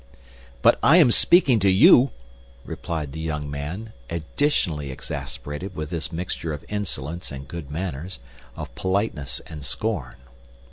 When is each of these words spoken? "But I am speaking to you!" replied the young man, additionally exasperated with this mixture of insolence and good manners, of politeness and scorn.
"But 0.63 0.79
I 0.81 0.97
am 0.97 1.11
speaking 1.11 1.59
to 1.59 1.69
you!" 1.69 2.09
replied 2.65 3.11
the 3.11 3.19
young 3.19 3.51
man, 3.51 3.93
additionally 4.09 4.89
exasperated 4.89 5.75
with 5.75 5.91
this 5.91 6.11
mixture 6.11 6.53
of 6.53 6.65
insolence 6.69 7.31
and 7.31 7.47
good 7.47 7.69
manners, 7.69 8.17
of 8.55 8.73
politeness 8.73 9.41
and 9.45 9.63
scorn. 9.63 10.15